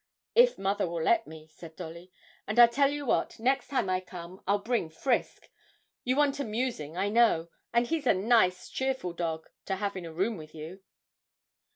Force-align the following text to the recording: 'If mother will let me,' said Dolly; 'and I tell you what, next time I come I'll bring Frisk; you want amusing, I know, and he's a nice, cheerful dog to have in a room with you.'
'If 0.33 0.57
mother 0.57 0.87
will 0.89 1.03
let 1.03 1.27
me,' 1.27 1.45
said 1.45 1.75
Dolly; 1.75 2.11
'and 2.47 2.57
I 2.57 2.65
tell 2.65 2.89
you 2.89 3.05
what, 3.05 3.37
next 3.37 3.67
time 3.67 3.87
I 3.87 3.99
come 3.99 4.41
I'll 4.47 4.57
bring 4.57 4.89
Frisk; 4.89 5.47
you 6.03 6.15
want 6.15 6.39
amusing, 6.39 6.97
I 6.97 7.09
know, 7.09 7.49
and 7.71 7.85
he's 7.85 8.07
a 8.07 8.13
nice, 8.15 8.67
cheerful 8.67 9.13
dog 9.13 9.47
to 9.65 9.75
have 9.75 9.95
in 9.95 10.05
a 10.07 10.11
room 10.11 10.37
with 10.37 10.55
you.' 10.55 10.81